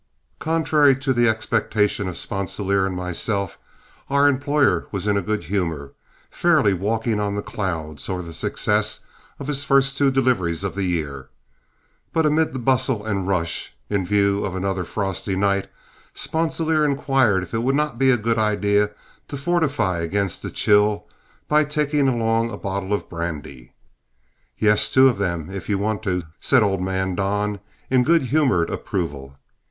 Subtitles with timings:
[0.39, 3.59] Contrary to the expectation of Sponsilier and myself,
[4.09, 5.91] our employer was in a good humor,
[6.31, 9.01] fairly walking on the clouds over the success
[9.37, 11.29] of his two first deliveries of the year.
[12.13, 15.69] But amid the bustle and rush, in view of another frosty night,
[16.15, 18.89] Sponsilier inquired if it would not be a good idea
[19.27, 21.05] to fortify against the chill,
[21.47, 23.73] by taking along a bottle of brandy.
[24.57, 27.59] "Yes, two of them if you want to," said old man Don,
[27.91, 29.37] in good humored approval.